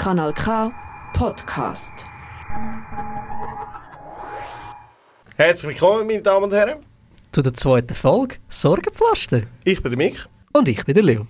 [0.00, 0.72] Kanal K
[1.12, 2.06] Podcast.
[5.36, 6.78] Herzlich willkommen, meine Damen und Herren.
[7.32, 9.42] zu der zweiten Folge Sorgenpflaster.
[9.64, 10.26] Ich bin der Mick.
[10.54, 11.26] Und ich bin der Leo.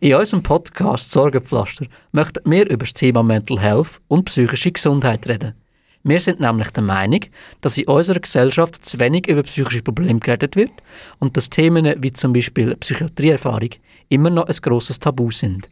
[0.00, 5.54] In unserem Podcast Sorgenpflaster möchten wir über das Thema Mental Health und psychische Gesundheit reden.
[6.02, 7.20] Wir sind nämlich der Meinung,
[7.62, 10.72] dass in unserer Gesellschaft zu wenig über psychische Probleme geredet wird
[11.18, 13.70] und dass Themen wie zum Beispiel Psychiatrieerfahrung
[14.10, 15.70] immer noch ein grosses Tabu sind.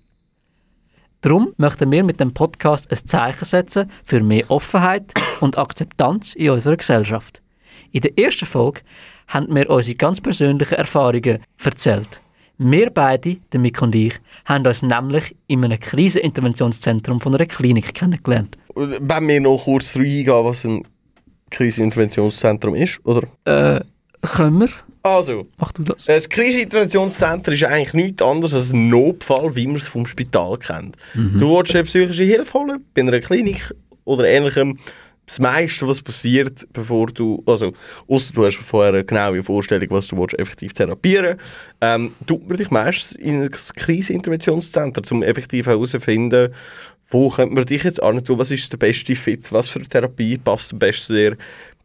[1.23, 6.51] Darum möchten wir mit dem Podcast ein Zeichen setzen für mehr Offenheit und Akzeptanz in
[6.51, 7.43] unserer Gesellschaft.
[7.93, 8.81] In der ersten Folge
[9.29, 12.23] haben wir unsere ganz persönlichen Erfahrungen erzählt.
[12.57, 14.15] Wir beide, der Mick und ich,
[14.47, 18.57] haben uns nämlich in einem Kriseninterventionszentrum von einer Klinik kennengelernt.
[18.75, 20.83] Wenn wir noch kurz darauf eingehen, was ein
[21.51, 23.29] Kriseninterventionszentrum ist, oder?
[23.45, 23.81] Äh,
[24.23, 24.69] können wir?
[25.03, 26.05] Also, Mach du das.
[26.05, 30.97] das Kriseninterventionszentrum ist eigentlich nichts anderes als ein Notfall, wie man es vom Spital kennt.
[31.15, 34.79] Du willst dir psychische Hilfe holen, bei einer Klinik oder ähnlichem.
[35.27, 37.73] Das meiste, was passiert, bevor du, also,
[38.09, 41.39] ausser du hast vorher eine genaue Vorstellung, was du willst, effektiv therapieren
[41.81, 46.53] ähm, tut man dich meistens in ein Kriseninterventionszentrum, um effektiv herauszufinden,
[47.11, 49.89] wo könnte man dich jetzt an tun, was ist der beste Fit, was für eine
[49.89, 51.37] Therapie passt am besten zu dir.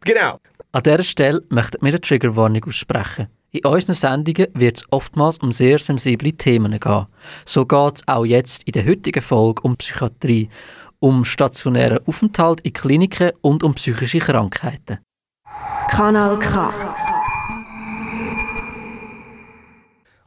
[0.04, 0.40] Genau.
[0.76, 3.28] An dieser Stelle möchten wir eine Triggerwarnung aussprechen.
[3.50, 7.06] In unseren Sendungen wird es oftmals um sehr sensible Themen gehen.
[7.46, 10.50] So geht es auch jetzt in der heutigen Folge um Psychiatrie,
[10.98, 14.98] um stationären Aufenthalt in Kliniken und um psychische Krankheiten.
[15.88, 16.70] Kanal K.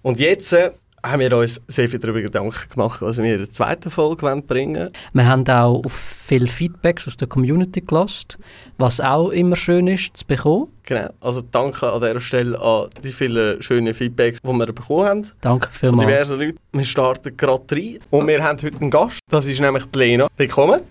[0.01, 0.71] Und jetzt äh,
[1.03, 4.45] haben wir uns sehr viel darüber Gedanken gemacht, was wir in der zweiten Folge wollen
[4.45, 8.37] bringen Wir haben auch auf viele Feedbacks aus der Community gelost,
[8.77, 10.67] was auch immer schön ist zu bekommen.
[10.83, 11.09] Genau.
[11.21, 15.27] Also danke an dieser Stelle an die vielen schönen Feedbacks, die wir bekommen haben.
[15.41, 16.07] Danke Von vielmals.
[16.07, 16.57] diversen Leuten.
[16.71, 17.99] Wir starten gerade rein.
[18.09, 19.19] Und wir haben heute einen Gast.
[19.29, 20.27] Das ist nämlich die Lena.
[20.37, 20.81] Willkommen.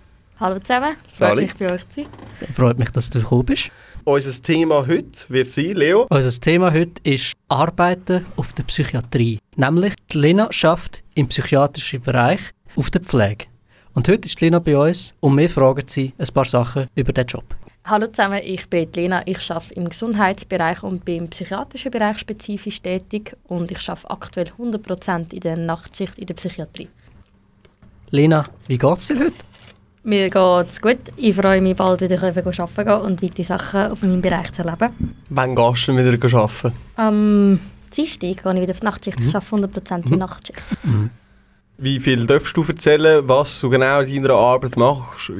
[0.40, 1.48] Hallo zusammen, Sali.
[1.48, 2.54] freut mich bei euch zu sein.
[2.54, 3.72] Freut mich, dass du gekommen bist.
[4.04, 6.06] Unser Thema heute wird sein, Leo.
[6.08, 9.40] Unser Thema heute ist Arbeiten auf der Psychiatrie.
[9.56, 12.38] Nämlich, die Lena schafft im psychiatrischen Bereich
[12.76, 13.46] auf der Pflege.
[13.94, 17.12] Und heute ist die Lena bei uns und wir fragen sie ein paar Sachen über
[17.12, 17.56] den Job.
[17.84, 19.22] Hallo zusammen, ich bin Lena.
[19.26, 24.52] Ich arbeite im Gesundheitsbereich und bin im psychiatrischen Bereich spezifisch tätig und ich arbeite aktuell
[24.56, 26.88] 100% in der Nachtschicht in der Psychiatrie.
[28.10, 29.47] Lena, wie geht's dir heute?
[30.04, 30.98] Mir geht's gut.
[31.16, 35.14] Ich freue mich bald wieder arbeiten gehen und weitere Sachen auf meinem Bereich zu erleben.
[35.30, 36.72] Wann gehst du wieder arbeiten?
[36.96, 37.60] Am
[37.94, 39.20] Dienstag gehe ich wieder auf die Nachtschicht.
[39.20, 40.62] Ich arbeite 100% in der Nachtschicht.
[41.80, 45.30] Wie viel darfst du erzählen, was du genau in deiner Arbeit machst?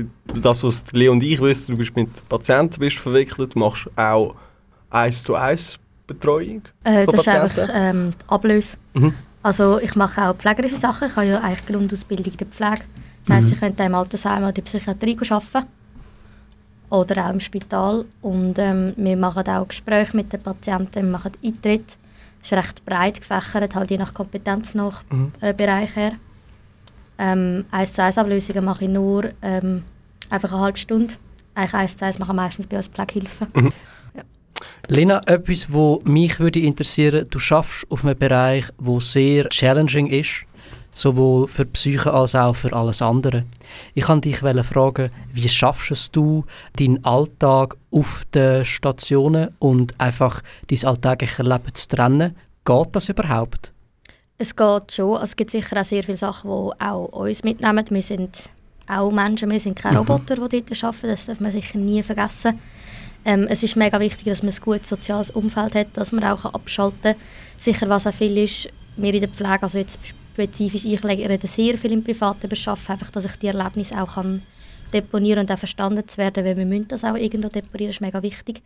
[0.41, 4.35] Das, was Leo und ich wissen, du bist mit Patienten bist verwickelt, du machst auch
[4.91, 7.73] eins zu eins Betreuung Äh, das ist einfach Patienten.
[7.75, 8.77] ähm, die Ablöse.
[8.95, 9.15] Mhm.
[9.43, 11.09] Also ich mache auch pflegerische Sachen.
[11.09, 12.83] Ich habe ja eigentlich Grundausbildung in der Pflege.
[13.29, 15.67] Das heisst, ich könnte auch im Altersheim oder in der Psychiatrie arbeiten.
[16.91, 18.05] Oder auch im Spital.
[18.23, 21.85] Und ähm, wir machen auch Gespräche mit den Patienten, wir machen Eintritt.
[22.41, 25.33] Das ist recht breit gefächert, halt je nach Kompetenz nach Mhm.
[25.41, 26.13] äh, Bereich her.
[27.19, 29.83] Ähm, 1 zu 1 Ablösungen mache ich nur ähm,
[30.31, 31.15] einfach eine halbe Stunde.
[31.55, 33.49] Eigentlich 1 zu 1 mache ich meistens bei uns Pflegehilfen.
[34.89, 40.45] Lena, etwas, was mich würde interessieren, du schaffst auf einem Bereich, wo sehr challenging ist,
[40.99, 43.45] sowohl für die Psyche als auch für alles andere.
[43.95, 46.45] Ich kann dich fragen, wie schaffst du,
[46.77, 52.37] deinen Alltag auf den Stationen und einfach dein alltägliche Leben zu trennen?
[52.65, 53.73] Geht das überhaupt?
[54.39, 55.15] Es geht schon.
[55.15, 57.85] Also Es gibt sicher auch sehr viele Sachen, die auch uns mitnehmen.
[57.89, 58.51] Wir sind
[58.89, 61.09] auch Menschen, wir sind keine Roboter, die dort arbeiten.
[61.09, 62.59] Das darf man sicher nie vergessen.
[63.25, 66.45] Ähm, es ist mega wichtig, dass man ein gutes soziales Umfeld hat, dass man auch
[66.45, 67.17] abschalten kann.
[67.57, 69.99] Sicher, was auch viel ist, wir in der Pflege, also jetzt
[70.39, 74.15] spezifisch ich rede sehr viel im Privaten über Arbeiten, einfach, dass ich die Erlebnisse auch
[74.15, 74.43] kann
[74.93, 78.23] deponieren und auch verstanden zu werden, weil wir müssen das auch irgendwo deponieren, ist mega
[78.23, 78.63] wichtig.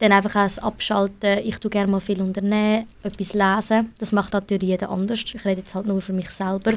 [0.00, 1.38] Dann einfach auch das Abschalten.
[1.44, 3.92] Ich tue gerne mal viel unternehmen, etwas lesen.
[3.98, 5.20] Das macht natürlich jeder anders.
[5.20, 6.72] Ich rede jetzt halt nur für mich selber.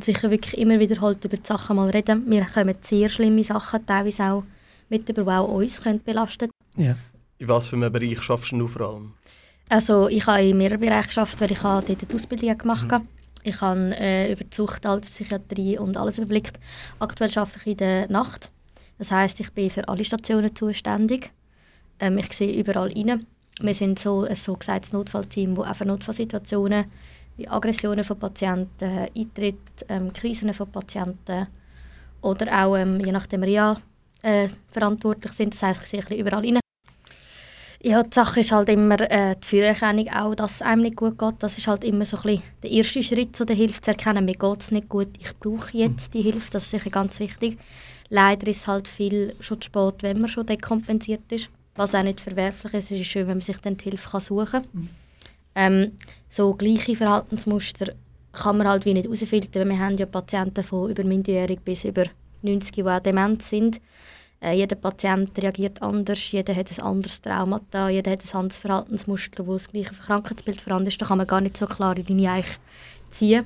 [0.00, 2.28] Sicher wirklich immer wiederholt über die Sachen mal reden.
[2.30, 4.44] Wir kommen sehr schlimme Sachen, teilweise auch
[4.88, 6.96] mit über, die auch uns können belasten Ja.
[7.38, 9.12] In was für einem Bereich schaffst du vor allem?
[9.68, 13.04] Also ich habe in mehreren Bereichen gearbeitet, weil ich habe dort die Ausbildung gemacht habe.
[13.44, 16.60] Ich habe äh, über die Sucht, Psychiatrie und alles überblickt.
[16.98, 18.50] Aktuell arbeite ich in der Nacht.
[18.98, 21.32] Das heißt, ich bin für alle Stationen zuständig.
[21.98, 23.26] Ähm, ich sehe überall rein.
[23.60, 26.84] Wir sind so ein so gesagtes Notfallteam, das einfach Notfallsituationen
[27.36, 29.56] wie Aggressionen von Patienten, Eintritt,
[29.88, 31.48] ähm, Krisen von Patienten
[32.20, 33.80] oder auch, ähm, je nachdem, Reha
[34.22, 35.54] äh, verantwortlich sind.
[35.54, 36.61] Das heißt, ich sehe überall rein.
[37.84, 41.18] Ja, die Sache ist halt immer äh, die Früherkennung auch, dass es einem nicht gut
[41.18, 41.34] geht.
[41.40, 44.24] Das ist halt immer so ein bisschen der erste Schritt zu der Hilfe, zu erkennen,
[44.24, 46.48] mir geht es nicht gut, ich brauche jetzt die Hilfe.
[46.52, 47.58] Das ist sicher ganz wichtig.
[48.08, 51.48] Leider ist halt viel schon zu spät, wenn man schon dekompensiert ist.
[51.74, 54.20] Was auch nicht verwerflich ist, es ist schön, wenn man sich dann die Hilfe kann
[54.20, 54.88] suchen kann.
[55.56, 55.92] Ähm,
[56.28, 57.94] so gleiche Verhaltensmuster
[58.30, 61.82] kann man halt wie nicht herausfiltern, weil wir haben ja Patienten von über minderjährig bis
[61.82, 62.04] über
[62.42, 63.80] 90, die auch dement sind.
[64.42, 69.46] Äh, jeder Patient reagiert anders, jeder hat ein anderes Traumata, jeder hat ein anderes Verhaltensmuster,
[69.46, 71.00] wo das gleiche Krankheitsbild vorhanden ist.
[71.00, 72.56] Da kann man gar nicht so klare Linie eigentlich
[73.10, 73.44] ziehen,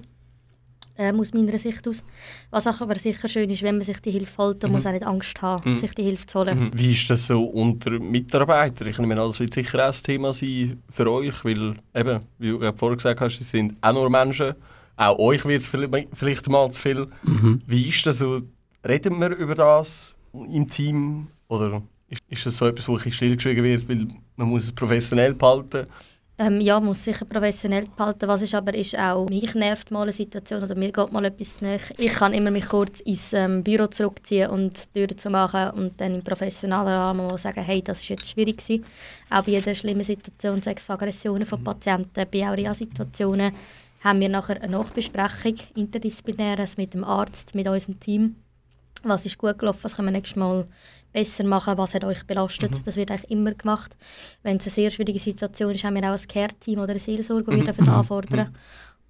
[0.97, 2.03] äh, aus meiner Sicht aus.
[2.51, 4.77] Was auch aber sicher schön ist, wenn man sich die Hilfe holt, dann Mhm.
[4.77, 5.79] muss man auch nicht Angst haben, Mhm.
[5.79, 6.59] sich die Hilfe zu holen.
[6.61, 6.71] Mhm.
[6.73, 8.89] Wie ist das so unter Mitarbeitern?
[8.89, 12.49] Ich nehme an, das wird sicher auch ein Thema sein für euch, weil eben, wie
[12.49, 14.55] du gerade vorher gesagt hast, es sind auch nur Menschen.
[14.97, 17.07] Auch euch wird es vielleicht vielleicht mal zu viel.
[17.67, 18.41] Wie ist das so?
[18.89, 21.29] Reden wir über das im Team?
[21.49, 25.35] Oder ist, ist das so etwas, wo ein stillgeschwiegen wird, weil man muss es professionell
[25.35, 25.87] behalten
[26.39, 28.29] Ähm, ja, muss sicher professionell behalten.
[28.29, 31.63] Was ist aber ist auch, mich nervt mal eine Situation oder mir geht mal etwas
[31.63, 31.95] nicht.
[31.97, 35.99] Ich kann immer mich kurz ins ähm, Büro zurückziehen und die Tür zu machen und
[36.01, 38.85] dann im professionellen Rahmen mal sagen, hey, das ist jetzt schwierig gewesen.
[39.31, 43.53] Auch bei jeder schlimmen Situation, sechs von Aggressionen von Patienten, bei Aurea-Situationen
[44.05, 48.37] haben wir nachher eine Nachbesprechung, interdisziplinäres mit dem Arzt, mit unserem Team.
[49.09, 50.67] Was ist gut gelaufen, was können wir nächstes Mal
[51.13, 52.73] besser machen, was hat euch belastet.
[52.85, 53.97] Das wird eigentlich immer gemacht.
[54.43, 57.51] Wenn es eine sehr schwierige Situation ist, haben wir auch ein Care-Team oder eine Seelsorge,
[57.51, 58.55] die wir dürfen anfordern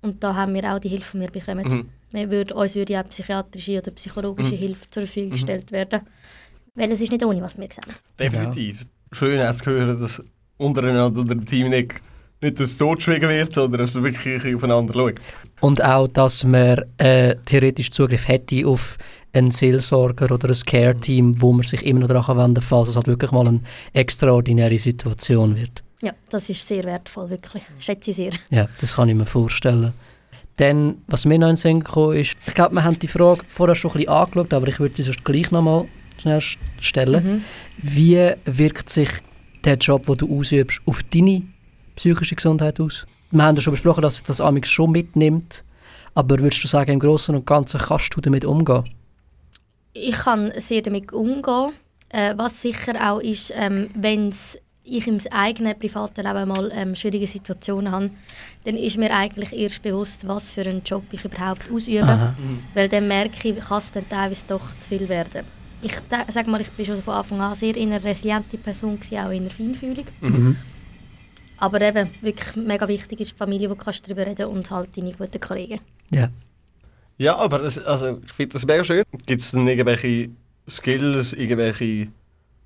[0.02, 1.68] Und da haben wir auch die Hilfe, die wir bekommen.
[1.68, 1.88] Mhm.
[2.12, 6.02] Wir würden, uns würde auch psychiatrische oder psychologische Hilfe zur Verfügung gestellt werden.
[6.76, 7.94] Weil es ist nicht ohne, was wir sehen.
[8.18, 8.84] Definitiv.
[9.10, 10.22] Schön zu hören, dass
[10.58, 11.94] untereinander oder im Team nicht,
[12.40, 15.14] nicht das totschwiegen wird, sondern dass man wirklich aufeinander schaut.
[15.60, 18.98] Und auch, dass man äh, theoretisch Zugriff hätte auf
[19.32, 22.96] einen Seelsorger oder ein Care-Team, wo man sich immer noch daran wenden kann, falls es
[22.96, 23.60] halt wirklich mal eine
[23.92, 25.82] extraordinäre Situation wird.
[26.02, 27.62] Ja, das ist sehr wertvoll, wirklich.
[27.78, 28.32] Schätze ich sehr.
[28.50, 29.92] Ja, das kann ich mir vorstellen.
[30.56, 33.42] Dann, was mir noch in den Sinn gekommen ist, ich glaube, wir haben die Frage
[33.46, 35.86] vorher schon ein bisschen angeschaut, aber ich würde sie sonst gleich nochmal
[36.20, 37.24] schnell st- stellen.
[37.24, 37.44] Mhm.
[37.78, 39.08] Wie wirkt sich
[39.64, 41.42] der Job, den du ausübst, auf deine
[41.96, 43.06] psychische Gesundheit aus?
[43.30, 45.64] Wir haben ja schon besprochen, dass es das Amix schon mitnimmt,
[46.14, 48.84] aber würdest du sagen, im Großen und Ganzen kannst du damit umgehen?
[49.92, 51.72] Ich kann sehr damit umgehen.
[52.10, 54.32] Äh, was sicher auch ist, ähm, wenn
[54.84, 58.10] ich im eigenen privaten Leben mal ähm, schwierige Situationen habe,
[58.64, 62.04] dann ist mir eigentlich erst bewusst, was für einen Job ich überhaupt ausübe.
[62.04, 62.34] Aha.
[62.74, 65.44] Weil dann merke ich, kann es dann teilweise doch zu viel werden.
[65.82, 65.94] Ich
[66.28, 69.44] sage mal, ich bin schon von Anfang an sehr eine resiliente Person, gewesen, auch in
[69.44, 70.06] der Feinfühlung.
[70.20, 70.56] Mhm.
[71.58, 74.96] Aber eben, wirklich mega wichtig ist die Familie, wo du kannst darüber reden und halt
[74.96, 75.80] deine guten Kollegen.
[76.10, 76.30] Ja.
[77.18, 79.04] Ja, aber das, also, ich finde das mega schön.
[79.24, 80.28] Gibt es denn irgendwelche
[80.68, 82.08] Skills, irgendwelche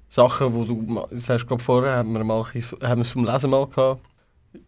[0.09, 3.25] Sachen, wo du, das hast du glaube vorher, haben wir, mal, haben wir es vom
[3.25, 4.01] Lesen mal gehabt.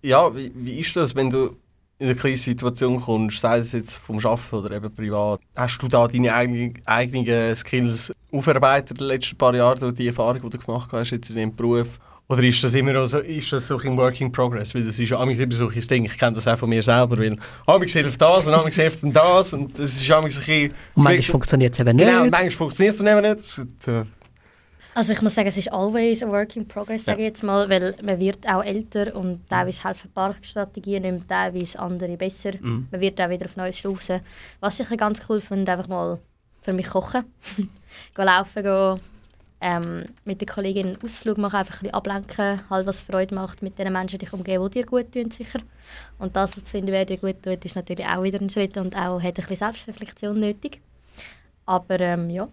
[0.03, 1.57] Ja, wie, wie ist das, wenn du
[1.99, 5.41] in eine Krisensituation kommst, sei es jetzt vom Arbeiten oder eben privat?
[5.57, 10.07] Hast du da deine eigenen, eigenen Skills aufarbeitet in den letzten paar Jahren durch die
[10.07, 11.99] Erfahrung, die du gemacht hast jetzt in deinem Beruf?
[12.33, 14.75] Oder ist das immer so, ist das so ein Work in Progress?
[14.75, 17.19] Weil das ist amigs immer so ein Ding, ich kenne das auch von mir selber,
[17.19, 17.37] weil
[17.67, 20.73] amigs hilft das und amigs hilft das und das ist amigs ein bisschen...
[20.95, 22.07] Und manchmal funktioniert es eben nicht.
[22.07, 23.87] Genau, manchmal funktioniert es dann eben nicht.
[23.87, 24.05] Äh,
[24.95, 27.69] Also ich muss sagen, es ist always a work in progress, sage ich jetzt mal,
[27.69, 32.53] weil man wird auch älter und teilweise helfen Parkstrategien mehr, teilweise andere besser.
[32.59, 32.89] Mhm.
[32.91, 34.21] Man wird auch wieder auf neue Stufen.
[34.61, 36.19] Was ich ganz cool finde, einfach mal
[36.63, 37.25] für mich kochen,
[37.57, 39.01] gehen laufen, gehen,
[39.63, 43.63] ähm, mit den Kolleginnen einen Ausflug machen, einfach ein bisschen ablenken, halt was Freude macht
[43.63, 45.61] mit den Menschen, die dich umgeben, die dir gut tun, sicher.
[46.19, 48.77] Und das, was zu finden, wer dir gut tut, ist natürlich auch wieder ein Schritt
[48.77, 50.81] und auch hat ein bisschen Selbstreflexion nötig.
[51.65, 52.49] Aber ähm, ja,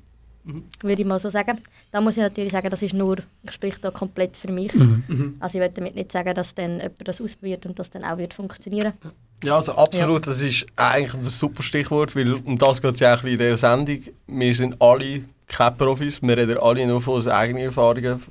[0.82, 1.58] würde ich mal so sagen.
[1.92, 4.74] Da muss ich natürlich sagen, das ist nur, ich spreche da komplett für mich.
[4.74, 5.36] Mhm.
[5.40, 8.18] Also ich will damit nicht sagen, dass dann jemand das ausprobiert und das dann auch
[8.18, 8.94] wird funktionieren.
[9.04, 9.12] Ja,
[9.48, 13.24] also absolut, das ist eigentlich ein super Stichwort, weil um das geht es ja auch
[13.24, 14.00] in dieser Sendung.
[14.28, 18.22] Wir sind alle keine Profis, wir reden alle nur von unseren eigenen Erfahrungen.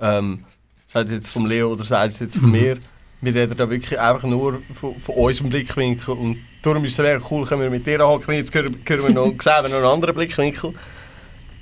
[0.00, 0.44] Ähm,
[0.88, 2.78] sei es jetzt vom Leo oder sei es jetzt von mir.
[3.20, 7.20] Wir reden da wirklich einfach nur von, von unserem Blickwinkel und darum ist es mega
[7.30, 8.34] cool, können wir mit dir anhocken.
[8.34, 10.74] Jetzt hören, hören wir noch, sehen wir noch einen anderen Blickwinkel.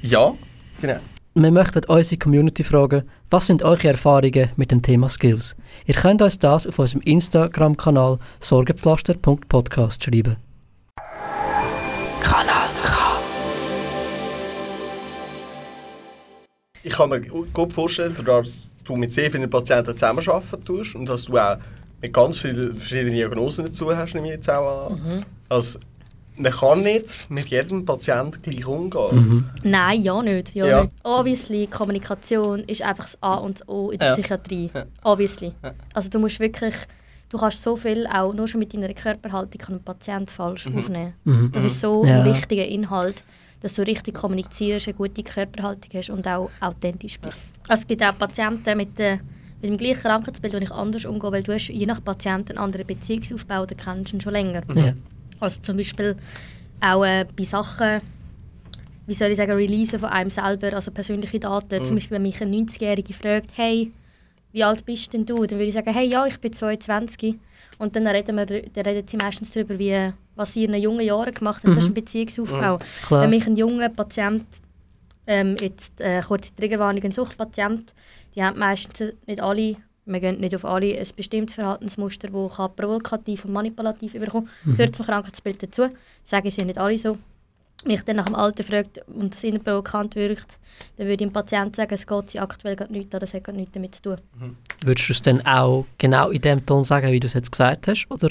[0.02, 0.34] Ja,
[0.80, 0.98] genau.
[1.34, 5.56] Wir möchten unsere Community fragen, was sind eure Erfahrungen mit dem Thema Skills?
[5.86, 10.36] Ihr könnt uns das auf unserem Instagram-Kanal sorgepflaster.podcast schreiben.
[12.20, 13.18] Kanal K.
[16.82, 21.24] Ich kann mir gut vorstellen, dass du mit sehr vielen Patienten zusammenarbeiten tust und dass
[21.24, 21.56] du auch
[22.02, 25.24] mit ganz vielen verschiedenen Diagnosen dazu hast, nehme ich jetzt auch an.
[25.48, 25.78] Als
[26.42, 29.16] man kann nicht mit jedem Patienten gleich umgehen.
[29.16, 29.44] Mhm.
[29.62, 30.54] Nein, ja nicht.
[30.54, 30.80] Ja Ja.
[30.82, 30.92] nicht.
[31.04, 34.14] Obviously, Kommunikation ist einfach das A und das O in der Ja.
[34.14, 34.70] Psychiatrie.
[34.74, 34.84] Ja.
[35.04, 35.52] Obviously.
[35.62, 35.72] Ja.
[35.94, 36.74] Also du musst wirklich,
[37.28, 41.14] du kannst so viel, auch nur schon mit deiner Körperhaltung kann ein Patient falsch aufnehmen.
[41.24, 41.50] Mhm.
[41.52, 42.20] Das ist so Ja.
[42.22, 43.22] ein wichtiger Inhalt,
[43.60, 47.38] dass du richtig kommunizierst, eine gute Körperhaltung hast und auch authentisch bist.
[47.68, 49.20] Also es gibt auch Patienten mit, der,
[49.60, 52.58] mit dem gleichen Krankheitsbild, wo ich anders umgehe, weil du hast je nach Patient einen
[52.58, 54.62] anderen Beziehungsaufbau, den kennst du ihn schon länger.
[54.74, 54.92] Ja.
[55.42, 56.16] Also zum Beispiel
[56.80, 58.00] auch äh, bei Sachen,
[59.06, 61.84] wie soll ich sagen, Releasen von einem selber, also persönliche Daten.
[61.84, 63.90] Zum Beispiel, wenn mich eine 90-Jährige fragt, hey,
[64.52, 65.34] wie alt bist denn du?
[65.46, 67.34] Dann würde ich sagen, hey, ja, ich bin 22.
[67.78, 71.34] Und dann reden, wir, dann reden sie meistens darüber, wie, was sie in jungen Jahren
[71.34, 71.74] gemacht haben.
[71.74, 72.78] Das ist ein Beziehungsaufbau.
[73.06, 73.22] Klar.
[73.22, 74.46] Wenn mich ein junger Patient,
[75.26, 77.94] ähm, jetzt äh, kurze Triggerwarnung, ein Suchtpatient,
[78.34, 82.74] die haben meistens nicht alle, wir gehen nicht auf alle, ein bestimmtes Verhaltensmuster, das kann
[82.74, 85.88] provokativ und manipulativ überkommen gehört zum Krankheitsbild dazu.
[86.24, 87.18] Sagen sie nicht alle so.
[87.84, 90.58] Mich dann nach dem Alter fragt und das inner provokant wirkt,
[90.96, 93.42] dann würde ich dem Patienten sagen, es geht sie aktuell gerade nichts an, das hat
[93.42, 94.16] gerade nichts damit zu tun.
[94.84, 97.88] Würdest du es dann auch genau in dem Ton sagen, wie du es jetzt gesagt
[97.88, 98.06] hast?
[98.08, 98.28] Oder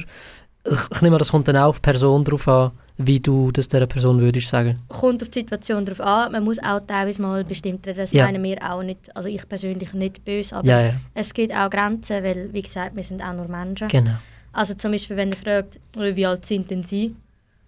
[0.66, 3.68] ich ich nehme das kommt dann auch auf die Person drauf an, wie du das
[3.68, 4.80] dieser Person würdest sagen?
[4.90, 8.26] Kommt auf die Situation drauf an, man muss auch teilweise mal bestimmt reden, das Ja.
[8.26, 11.70] meinen wir auch nicht, also ich persönlich nicht böse, aber Ja, ja, es gibt auch
[11.70, 13.88] Grenzen, weil, wie gesagt, wir sind auch nur Menschen.
[13.88, 14.12] genau.
[14.54, 17.16] Also zum Beispiel, wenn ihr fragt, wie alt sind denn sie?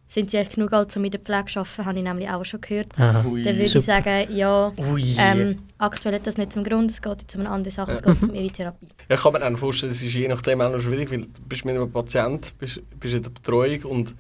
[0.08, 1.86] Sind sie echt genug alt, um in der Pflege zu arbeiten?
[1.86, 2.88] Habe ich nämlich auch schon gehört.
[3.00, 3.26] Aha.
[3.26, 3.42] Ui.
[3.44, 4.72] Dann würde ich sagen, ja,
[5.18, 8.04] ähm, aktuell hat das nicht zum Grund, es geht jetzt um eine andere Sache, es
[8.04, 8.88] geht um ihre Therapie.
[9.10, 11.66] Ja, kann man dann vorstellen, es ist je nachdem auch noch schwierig, weil du bist
[11.66, 14.14] mit einem Patient, bist, bist in der Betreuung und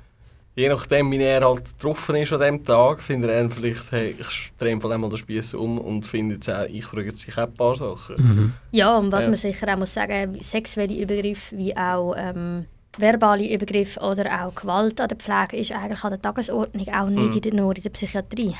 [0.56, 4.52] je nachdem, wie er halt getroffen ist an dem Tag, findet er vielleicht, hey, ich
[4.58, 7.54] drehe einfach einmal den Spieß um und finde jetzt auch, ich frage sich auch ein
[7.54, 8.16] paar Sachen.
[8.18, 8.54] Mhm.
[8.72, 9.30] Ja, und was Ja.
[9.30, 12.66] man sicher auch muss sagen, sexuelle Übergriffe wie auch ähm,
[12.98, 17.30] verbale Übergriffe oder auch Gewalt an der Pflege ist eigentlich an der Tagesordnung auch nicht
[17.30, 17.34] Mhm.
[17.36, 18.56] in der, nur in der Psychiatrie.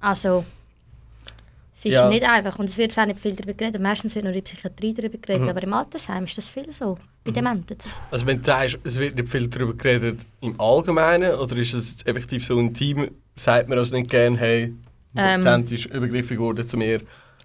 [0.00, 0.44] Also
[1.76, 2.08] es ist Ja.
[2.08, 3.80] nicht einfach und es wird auch nicht viel darüber geredet.
[3.80, 5.48] Meistens wird nur in der Psychiatrie darüber geredet, Mhm.
[5.48, 6.98] aber im Altersheim ist das viel so.
[7.24, 7.78] Bei Dementen.
[8.10, 12.04] Also wenn du sagst, es wird nicht viel darüber geredet im Allgemeinen oder ist es
[12.04, 14.74] effektiv so ein Team, sagt man also nicht gerne, hey,
[15.14, 15.40] der Ähm.
[15.42, 17.00] Patient ist übergriffig geworden zu mir.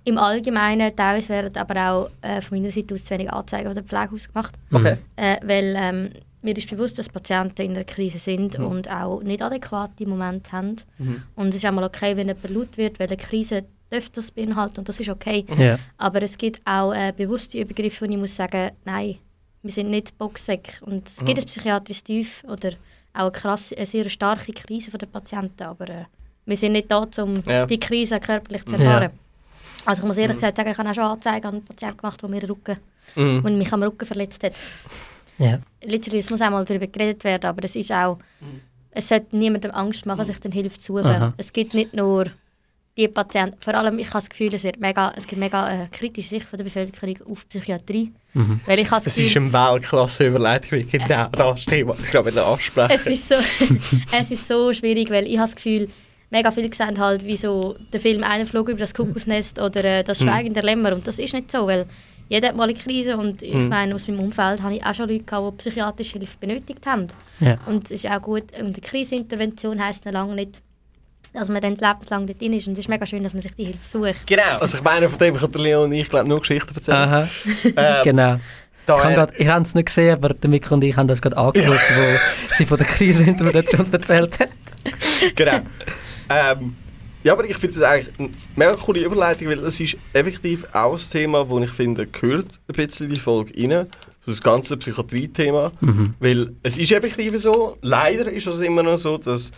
[0.06, 3.76] Im Allgemeinen, teilweise werden aber auch äh, von meiner Seite aus zu wenig Anzeigen an
[3.76, 4.56] der Pflegehaus gemacht.
[4.72, 4.98] Okay.
[5.16, 6.10] Äh, weil ähm,
[6.42, 8.66] mir ist bewusst, dass Patienten in einer Krise sind Mhm.
[8.66, 10.78] und auch nicht adäquate Momente haben.
[10.98, 11.24] Mhm.
[11.36, 14.32] Und es ist auch mal okay, wenn jemand laut wird, weil eine Krise darf das
[14.32, 15.46] beinhalten und das ist okay.
[15.58, 15.78] Ja.
[15.98, 19.16] Aber es gibt auch äh, bewusste Übergriffe, wo ich muss sagen, nein,
[19.64, 20.84] wir sind nicht Boxsäcke.
[20.86, 21.26] Und es Mhm.
[21.26, 22.70] gibt ein psychiatrisches Tief oder
[23.14, 26.06] auch eine, krasse, eine sehr starke Krise der Patienten, aber äh,
[26.46, 27.66] wir sind nicht da, um Ja.
[27.66, 28.80] die Krise körperlich zu Ja.
[28.84, 29.12] erfahren.
[29.90, 32.22] Also ich muss ehrlich gesagt sagen, ich habe auch schon Anzeigen an einen Patienten gemacht,
[32.22, 32.78] der mir den Rücken,
[33.16, 33.42] Mhm.
[33.42, 34.54] der mich am Rücken verletzt hat.
[35.40, 35.60] Ja.
[35.82, 38.20] Es muss auch mal darüber geredet werden, aber es ist auch,
[38.92, 41.08] es sollte niemandem Angst machen, sich dann Hilfe zu suchen.
[41.08, 41.34] Aha.
[41.38, 42.26] Es gibt nicht nur
[42.98, 45.88] die Patienten, vor allem ich habe das Gefühl, es, wird mega, es gibt mega äh,
[45.92, 48.12] kritische Sicht von der Bevölkerung auf Psychiatrie.
[48.34, 48.60] Mhm.
[48.68, 52.32] Weil ich habe das Es ist Gefühl, eine Weltklasse-Überleitung, wie genau das Thema ich glaube
[52.32, 52.92] wieder ansprechen.
[52.94, 53.36] es ist, so,
[54.20, 55.90] es ist so schwierig, weil ich habe das Gefühl,
[56.32, 60.04] mega viele sehen halt, wie so der Film «Einer flog über das Kuckucksnest» oder äh,
[60.04, 61.86] «Das Schweigen der Lämmer» und das ist nicht so, weil
[62.28, 63.70] jeder hat mal eine Krise und ich Mhm.
[63.70, 67.08] meine, aus meinem Umfeld habe ich auch schon Leute gehabt, die psychiatrische Hilfe benötigt haben.
[67.40, 67.58] Ja.
[67.66, 70.62] Und es ist auch gut, und eine Krisenintervention heisst noch lange nicht,
[71.34, 73.54] dass man dann lebenslang dort drin ist und es ist mega schön, dass man sich
[73.56, 74.28] die Hilfe sucht.
[74.28, 74.58] Genau.
[74.60, 76.98] Also ich meine, von dem kann der Leon und ich glaube nur Geschichten erzählen.
[76.98, 77.28] Aha,
[77.76, 78.36] Ähm, genau.
[79.38, 82.54] Ich habe es nicht gesehen, aber der Mikro und ich haben das gerade angeschaut, wo
[82.56, 84.50] sie von der Krisenintervention erzählt hat.
[85.36, 85.60] genau.
[86.30, 86.76] Ähm,
[87.24, 90.94] ja, aber ich finde es eigentlich eine mega coole Überleitung, weil es ist effektiv auch
[90.94, 93.88] ein Thema, wo ich finde, gehört ein bisschen in die Folge rein.
[94.26, 95.72] Das ganze Psychiatrie-Thema.
[95.82, 96.14] Mhm.
[96.20, 99.52] Weil es ist effektiv so, leider ist es immer noch so, dass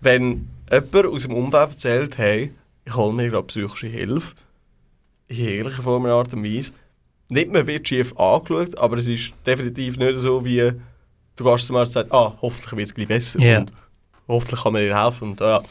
[0.00, 2.50] wenn jemand aus dem Umfeld erzählt, hey,
[2.84, 4.34] ich hole mir gerade psychische Hilfe,
[5.28, 6.72] in jeglicher Form und Art und Weise,
[7.28, 10.72] nicht mehr wird schief angeschaut, aber es ist definitiv nicht so, wie
[11.36, 13.58] du gehst zum Arzt und sagst, ah, hoffentlich wird es gleich besser Ja.
[13.58, 13.72] und
[14.28, 15.30] hoffentlich kann man dir helfen.
[15.30, 15.62] Und, ja.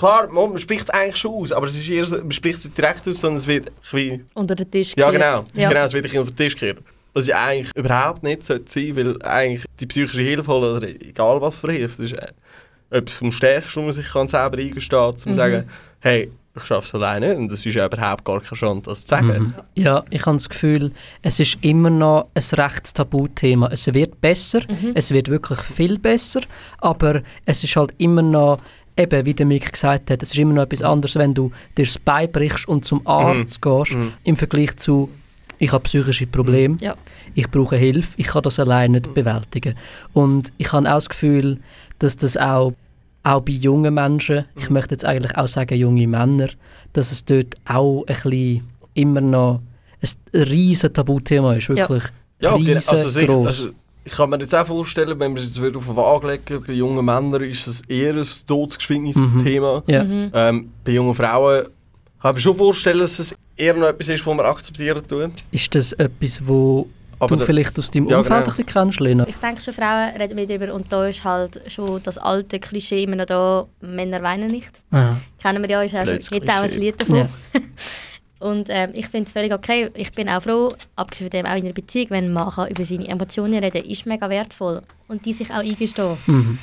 [0.00, 2.64] Klar, man spricht es eigentlich schon aus, aber es ist eher so, man spricht es
[2.64, 5.44] nicht direkt aus, sondern es wird wie Unter den Tisch ja, genau.
[5.54, 5.84] genau.
[5.84, 6.78] Es wird ein bisschen auf den Tisch gekehrt.
[7.12, 11.58] Was ja eigentlich überhaupt nicht sollte sein, weil eigentlich die psychische Hilfe oder egal was
[11.58, 12.28] für Hilfe, das ist äh,
[12.90, 15.34] etwas vom Stärksten, wo man sich kann selber eingestehen kann, um zu Mhm.
[15.34, 15.64] sagen,
[16.00, 19.08] hey, ich schaffe es alleine und das ist ja überhaupt gar keine Chance, das zu
[19.08, 19.28] sagen.
[19.28, 19.54] Mhm.
[19.76, 20.90] Ja, ich habe das Gefühl,
[21.22, 23.68] es ist immer noch ein recht Tabuthema.
[23.68, 24.60] Es wird besser,
[24.94, 26.40] es wird wirklich viel besser,
[26.78, 28.58] aber es ist halt immer noch,
[28.96, 31.84] eben wie der Mick gesagt hat, es ist immer noch etwas anderes, wenn du dir
[31.84, 34.12] das Bein brichst und zum Arzt gehst, Mhm.
[34.24, 35.08] im Vergleich zu,
[35.58, 36.94] ich habe psychische Probleme, Ja.
[37.34, 39.74] ich brauche Hilfe, ich kann das allein nicht bewältigen.
[40.12, 41.58] Und ich habe auch das Gefühl,
[41.98, 42.72] dass das auch
[43.22, 44.74] auch bei jungen Menschen, ich Mhm.
[44.74, 46.48] möchte jetzt eigentlich auch sagen junge Männer,
[46.94, 49.60] dass es dort auch ein bisschen immer noch
[50.02, 52.02] ein riesen Tabuthema ist, wirklich
[52.40, 53.46] Ja, okay, also, sicher, riesengroß.
[53.46, 53.70] also
[54.04, 56.64] ich kann mir jetzt auch vorstellen, wenn wir es jetzt wieder auf eine Waage legen,
[56.66, 59.44] bei jungen Männern ist es eher ein todesgeschwindenes Mhm.
[59.44, 59.82] Thema.
[59.86, 60.04] ja.
[60.04, 60.30] Mhm.
[60.34, 61.64] Ähm, bei jungen Frauen
[62.20, 65.32] kann ich mir schon vorstellen, dass es eher noch etwas ist, was wir akzeptieren tun.
[65.50, 66.88] Ist das etwas, wo
[67.18, 68.50] Aber du vielleicht aus deinem Ja, Umfeld genau.
[68.50, 69.26] ein bisschen kennst, Lena?
[69.28, 73.02] Ich denke schon, Frauen reden mit über und da ist halt schon das alte Klischee
[73.04, 74.80] immer noch da, Männer weinen nicht.
[74.90, 75.16] Ah.
[75.42, 76.70] Kennen wir ja, ist auch gibt auch ein.
[76.78, 77.16] Lied davon.
[77.16, 77.28] Ja.
[78.40, 79.90] Und ähm, ich finde es völlig okay.
[79.94, 82.84] Ich bin auch froh, abgesehen von dem auch in einer Beziehung, wenn Mann kann über
[82.84, 84.82] seine Emotionen reden ist mega wertvoll.
[85.08, 86.16] Und die sich auch eingestehen.
[86.26, 86.58] Mhm.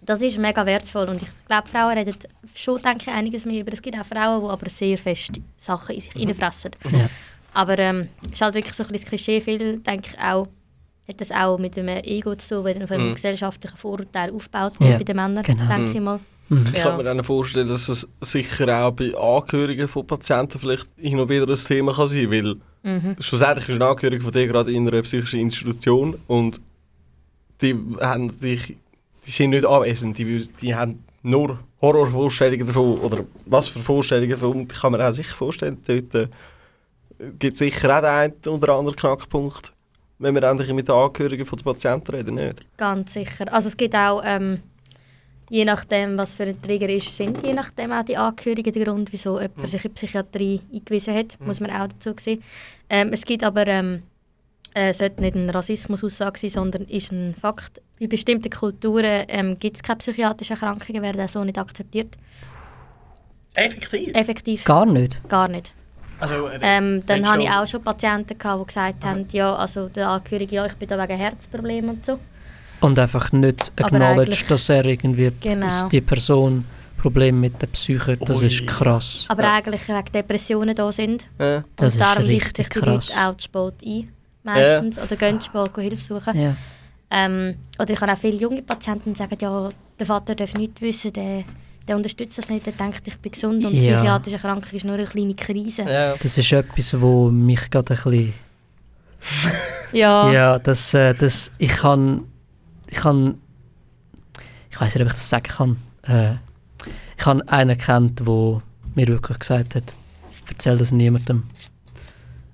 [0.00, 1.08] Das ist mega wertvoll.
[1.08, 2.16] Und ich glaube, Frauen reden
[2.54, 3.74] schon, denke ich, einiges mehr über.
[3.74, 6.70] Es gibt auch Frauen, die aber sehr fest Sachen in sich reinfressen.
[6.90, 7.10] Ja.
[7.52, 9.40] Aber ähm, es ist halt wirklich so ein bisschen das Klischee.
[9.42, 10.48] Viel, denke ich, auch,
[11.08, 13.14] hat das auch mit dem Ego zu tun, wenn auf einem Mhm.
[13.14, 15.66] gesellschaftlichen Vorurteil aufgebaut Ja, wird bei den Männern, genau.
[15.68, 16.20] denke ich mal.
[16.48, 16.66] Mhm.
[16.72, 16.84] Ich Ja.
[16.84, 21.28] kann mir dann vorstellen, dass es sicher auch bei Angehörigen von Patienten vielleicht hin und
[21.28, 23.16] wieder ein Thema kann sein weil Mhm.
[23.18, 26.60] schlussendlich ist ein Angehöriger von dir gerade in einer psychischen Institution und
[27.60, 28.76] die, haben dich,
[29.26, 34.68] die sind nicht anwesend, die, die haben nur Horrorvorstellungen davon oder was für Vorstellungen davon,
[34.70, 36.28] ich kann mir auch sicher vorstellen, dort äh,
[37.38, 39.72] gibt es sicher auch den einen oder anderen Knackpunkt,
[40.18, 42.66] wenn wir endlich mit den Angehörigen von den Patienten reden, nicht?
[42.76, 43.52] Ganz sicher.
[43.52, 44.60] Also es gibt auch, ähm,
[45.50, 49.12] je nachdem, was für ein Trigger ist, sind je nachdem auch die Angehörigen der Grund,
[49.12, 52.42] wieso jemand sich in die Psychiatrie eingewiesen hat, muss man auch dazu sehen.
[52.88, 54.02] Ähm, es gibt aber, ähm,
[54.74, 57.80] äh, es sollte nicht eine Rassismus-Aussage sein, sondern ist ein Fakt.
[57.98, 62.16] In bestimmten Kulturen ähm, gibt es keine psychiatrischen Erkrankungen, werden auch so nicht akzeptiert.
[63.54, 64.14] Effektiv?
[64.14, 65.26] Effektiv Gar nicht.
[65.28, 65.72] gar nicht.
[66.18, 69.88] Also, äh, Ähm, dann hatte ich auch schon Patienten, gehabt, die gesagt haben, ja, also
[69.88, 72.18] der Angehörige, ja, ich bin da wegen Herzproblemen und so.
[72.80, 75.66] Und einfach nicht Aber acknowledge, eigentlich- dass er irgendwie, Genau.
[75.66, 76.64] dass die Person
[76.98, 78.46] Probleme mit der Psyche, das Ui.
[78.46, 79.26] ist krass.
[79.28, 79.54] Aber Ja.
[79.54, 81.24] eigentlich wegen Depressionen da sind.
[81.38, 83.08] äh, Das und ist darum richten richtig sich die krass.
[83.10, 84.08] Leute auch zu spät ein,
[84.42, 84.98] meistens.
[84.98, 86.40] Oder gehen zu spät Hilfe suchen.
[86.40, 86.56] Ja.
[87.10, 89.68] Ähm, oder ich habe auch viele junge Patienten, die sagen, ja,
[89.98, 91.44] der Vater darf nichts wissen, der,
[91.88, 93.96] der unterstützt das nicht, der denkt, ich bin gesund und Ja.
[93.96, 95.82] psychiatrische Erkrankung ist nur eine kleine Krise.
[95.82, 96.14] ja.
[96.16, 98.32] Das ist etwas, wo mich gerade ein bisschen...
[99.92, 102.24] Ja, Ja, das, äh, das, ich kann,
[102.88, 103.38] ich kann,
[104.70, 105.76] ich weiß nicht, ob ich das sagen kann.
[106.02, 106.34] Äh,
[107.18, 108.62] ich habe einen kennt, der
[108.94, 109.94] mir wirklich gesagt hat,
[110.48, 111.44] erzähl das niemandem.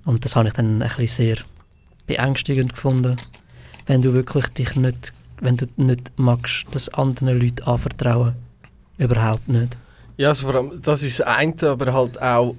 [0.05, 1.37] Und das habe ich dann ein bisschen sehr
[2.07, 3.17] beängstigend gefunden,
[3.87, 8.35] wenn du wirklich dich nicht, wenn du nicht magst, das anderen Leuten anvertrauen.
[8.99, 9.77] Überhaupt nicht.
[10.17, 12.55] Ja, also vor allem, das ist das eine, aber halt auch,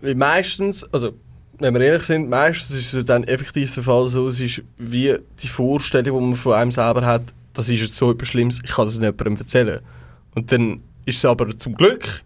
[0.00, 1.14] weil meistens, also
[1.58, 5.16] wenn wir ehrlich sind, meistens ist es dann effektiv der Fall so, es ist wie
[5.42, 7.22] die Vorstellung, die man von einem selber hat,
[7.54, 9.80] das ist jetzt so etwas Schlimmes, ich kann das niemandem erzählen.
[10.34, 12.22] Und dann ist es aber zum Glück,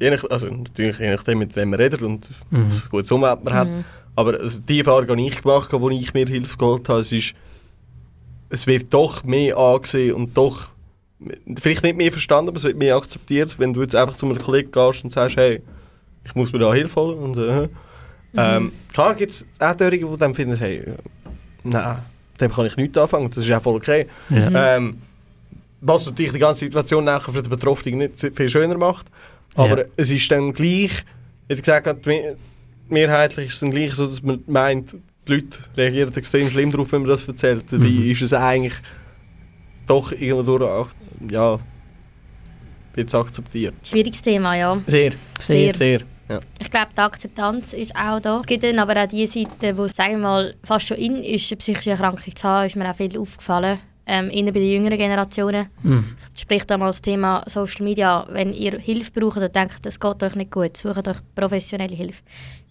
[0.00, 2.66] je nach, also natürlich je nachdem, mit wem man redet und Mhm.
[2.66, 3.68] was gutes Umwelt man hat,
[4.14, 7.34] aber also die Erfahrung habe ich gemacht, wo ich mir Hilfe geholt habe, es ist,
[8.48, 10.68] es wird doch mehr angesehen und doch
[11.60, 14.38] vielleicht nicht mehr verstanden, aber es wird mehr akzeptiert, wenn du jetzt einfach zu einem
[14.38, 15.62] Kollegen gehst und sagst, hey,
[16.24, 17.18] ich muss mir da Hilfe holen.
[17.18, 17.68] Und, äh,
[18.36, 20.82] ähm, klar gibt es auch Dörrige, die dann finden, hey,
[21.64, 21.98] nein,
[22.40, 24.06] dem kann ich nichts anfangen, das ist auch voll okay.
[24.30, 24.76] Ja.
[24.76, 24.98] Ähm,
[25.80, 29.06] was natürlich die ganze Situation nachher für den Betroffenen nicht viel schöner macht.
[29.54, 29.84] Aber Ja.
[29.96, 31.04] es ist dann gleich,
[31.48, 32.06] ich gesagt
[32.88, 34.94] mehrheitlich ist es dann gleich so, dass man meint,
[35.26, 37.64] die Leute reagieren extrem schlimm darauf, wenn man das erzählt.
[37.70, 38.10] Dabei Mhm.
[38.10, 38.74] ist es eigentlich
[39.88, 40.88] doch irgendwo auch,
[41.30, 41.58] ja,
[42.94, 43.74] wird es akzeptiert.
[43.82, 44.74] schwieriges Thema, ja.
[44.86, 45.74] Sehr, Sehr.
[45.74, 46.00] sehr.
[46.28, 46.40] Ja.
[46.58, 48.40] Ich glaube, die Akzeptanz ist auch da.
[48.40, 51.50] Es gibt dann aber auch die Seite, wo, sagen wir mal, fast schon in ist,
[51.50, 53.78] eine psychische Erkrankung zu haben, ist mir auch viel aufgefallen.
[54.10, 55.66] Ähm, innen bei den jüngeren Generationen.
[55.82, 56.02] Mhm.
[56.34, 58.26] Sprich da mal das Thema Social Media.
[58.30, 62.22] Wenn ihr Hilfe braucht und denkt, es geht euch nicht gut, sucht euch professionelle Hilfe.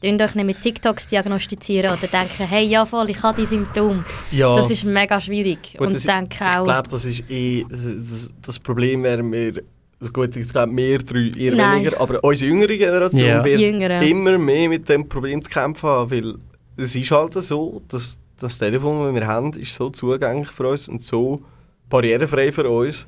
[0.01, 4.03] Tönt euch nicht mit TikToks diagnostizieren oder denken, hey, ja voll, ich habe die Symptome.
[4.31, 4.55] ja.
[4.55, 5.73] Das ist mega schwierig.
[5.77, 9.61] Gut, und das- denke Ich auch, glaube, das ist eh, das, das, Problem wäre mir,
[10.01, 11.75] also gut, ich glaube, wir drei eher Nein.
[11.81, 13.43] weniger, aber unsere jüngere Generation Ja.
[13.45, 14.01] wird Die Jüngeren.
[14.01, 16.33] immer mehr mit dem Problem zu kämpfen haben, weil
[16.77, 20.87] es ist halt so, dass das Telefon, das wir haben, ist so zugänglich für uns
[20.89, 21.41] und so
[21.89, 23.07] barrierefrei für uns,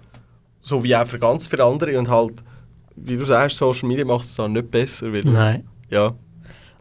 [0.61, 2.43] so wie auch für ganz viele andere und halt,
[2.95, 5.67] wie du sagst, Social Media macht es dann nicht besser, weil, Nein.
[5.89, 6.13] ja,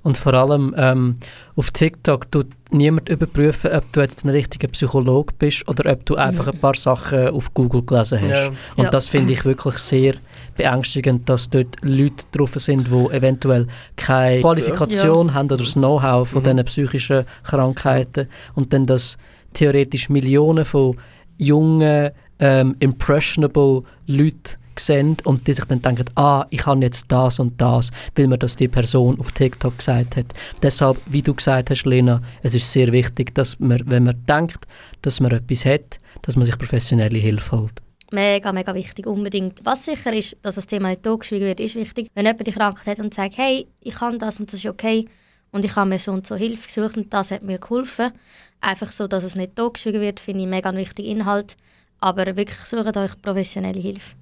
[0.02, 1.16] Und vor allem ähm,
[1.56, 6.14] auf TikTok tut niemand überprüfen, ob du jetzt ein richtiger Psychologe bist oder ob du
[6.16, 8.30] einfach ein paar Sachen auf Google gelesen hast.
[8.30, 8.48] Ja.
[8.76, 8.90] Und Ja.
[8.90, 10.14] das finde ich wirklich sehr
[10.58, 13.66] beängstigend, dass dort Leute drauf sind, die eventuell
[13.96, 16.44] keine Qualifikation haben oder das Know-how von Mhm.
[16.44, 19.16] diesen psychischen Krankheiten und dann das
[19.54, 20.96] theoretisch Millionen von
[21.38, 27.40] jungen ähm, impressionable Leute sehen und die sich dann denken, ah, ich habe jetzt das
[27.40, 30.26] und das, weil mir das die Person auf TikTok gesagt hat.
[30.62, 34.66] Deshalb, wie du gesagt hast, Lena, es ist sehr wichtig, dass man, wenn man denkt,
[35.02, 37.82] dass man etwas hat, dass man sich professionelle Hilfe holt.
[38.10, 39.60] Mega, mega wichtig, unbedingt.
[39.64, 42.08] Was sicher ist, dass das Thema nicht totgeschwiegen wird, ist wichtig.
[42.14, 45.06] Wenn jemand die Krankheit hat und sagt, hey, ich kann das und das ist okay
[45.50, 48.12] und ich habe mir so und so Hilfe gesucht und das hat mir geholfen,
[48.60, 51.56] einfach so, dass es nicht totgeschwiegen wird, finde ich mega einen wichtigen Inhalt.
[52.00, 54.14] Aber wirklich sucht euch professionelle Hilfe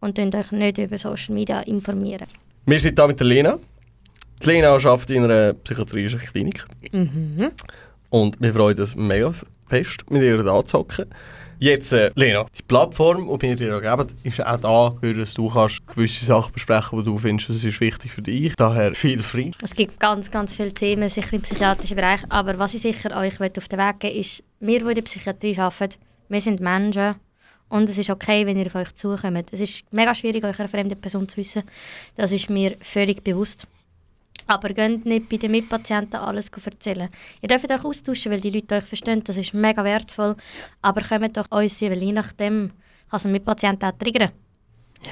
[0.00, 2.26] und könnt euch nicht über Social Media informieren.
[2.66, 3.58] Wir sind hier mit der Lena.
[4.42, 6.66] Die Lena arbeitet in einer psychiatrischen Klinik.
[8.10, 9.32] Und wir freuen uns mega
[9.68, 11.06] fest, mit ihr da zu hocken.
[11.62, 15.48] Jetzt, äh, Lena, die Plattform, die wir dir geben, ist auch da, für dass du
[15.48, 18.56] kannst gewisse Sachen besprechen die du findest, das ist wichtig für dich.
[18.56, 19.52] Daher viel frei.
[19.62, 22.22] Es gibt ganz, ganz viele Themen, sicher im psychiatrischen Bereich.
[22.30, 25.56] Aber was ich sicher euch auf den Weg geben ist, wir, die in der Psychiatrie
[25.56, 25.94] arbeiten,
[26.28, 27.14] wir sind Menschen.
[27.68, 29.52] Und es ist okay, wenn ihr auf euch zukommt.
[29.52, 31.62] Es ist mega schwierig, euch eine fremde Person zu wissen.
[32.16, 33.68] Das ist mir völlig bewusst.
[34.46, 37.08] Aber geht nicht bei den Mitpatienten alles erzählen.
[37.40, 39.22] Ihr dürft euch austauschen, weil die Leute euch verstehen.
[39.24, 40.36] Das ist mega wertvoll.
[40.82, 42.72] Aber kommt doch uns, weil je nachdem
[43.10, 44.30] kann es einen Mitpatienten auch triggern.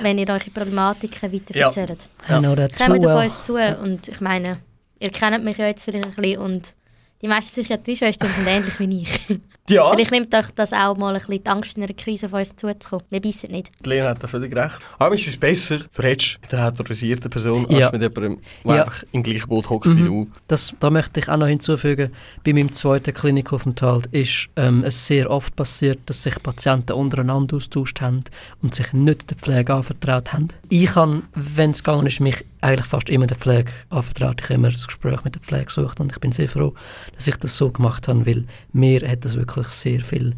[0.00, 1.66] Wenn ihr eure Problematiken weiter Ja.
[1.66, 2.06] erzählt.
[2.28, 4.52] That too Kommt auf uns zu und ich meine,
[5.00, 6.74] ihr kennt mich ja jetzt vielleicht ein bisschen und
[7.22, 9.40] die meisten Psychiatrieschwestern sind ähnlich wie ich.
[9.68, 12.32] Ja, Vielleicht nimmt euch das auch mal ein bisschen die Angst, in einer Krise auf
[12.32, 13.04] uns zuzukommen.
[13.10, 13.70] Wir beißen nicht.
[13.84, 14.78] die Lena hat da völlig recht.
[14.98, 17.78] Aber ist es besser, du redest mit einer autorisierten Person, Ja.
[17.86, 18.82] als mit jemandem, der Ja.
[18.84, 20.28] einfach im gleichen Boot hockt wie du.
[20.48, 22.10] Das, da möchte ich auch noch hinzufügen,
[22.44, 28.00] bei meinem zweiten Klinikaufenthalt ist ähm, es sehr oft passiert, dass sich Patienten untereinander austauscht
[28.00, 28.24] haben
[28.62, 30.48] und sich nicht der Pflege anvertraut haben.
[30.68, 34.40] Ich habe, wenn es gegangen ist, mich eigentlich fast immer der Pflege anvertraut.
[34.40, 36.74] Ich habe immer das Gespräch mit der Pflege gesucht und ich bin sehr froh,
[37.14, 40.34] dass ich das so gemacht habe, weil mir hat das wirklich sehr viel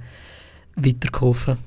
[0.77, 1.59] weitergeholfen.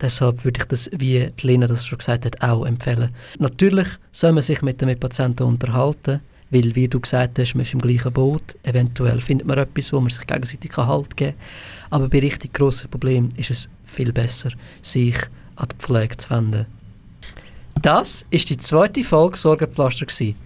[0.00, 3.10] Deshalb würde ich das, wie die Lena das schon gesagt hat, auch empfehlen.
[3.38, 7.72] Natürlich soll man sich mit den Patienten unterhalten, weil, wie du gesagt hast, man ist
[7.72, 8.42] im gleichen Boot.
[8.64, 11.42] Eventuell findet man etwas, wo man sich gegenseitig Halt geben kann.
[11.90, 14.50] Aber bei richtig grossen Problemen ist es viel besser,
[14.82, 15.16] sich
[15.56, 16.66] an die Pflege zu wenden.
[17.80, 20.06] Das ist die zweite Folge Sorgenpflaster.
[20.06, 20.36] gewesen.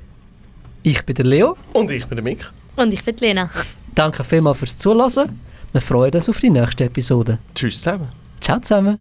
[0.82, 1.56] Ich bin der Leo.
[1.72, 2.50] Und ich bin der Mick.
[2.76, 3.50] Und ich bin die Lena.
[3.94, 5.40] Danke vielmals fürs Zuhören.
[5.72, 7.38] Wir freuen uns auf die nächste Episode.
[7.54, 8.08] Tschüss zusammen.
[8.40, 8.98] Ciao zusammen.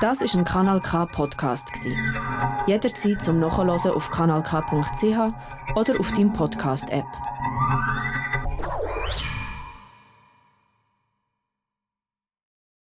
[0.00, 1.92] Das ist ein Kanal K Podcast gsi.
[2.66, 4.54] Jederzeit zum Nachhören auf kanalk.ch
[5.76, 7.04] oder auf deinem Podcast App.